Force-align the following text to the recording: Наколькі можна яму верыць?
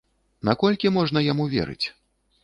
Наколькі 0.47 0.91
можна 0.95 1.23
яму 1.25 1.45
верыць? 1.51 1.85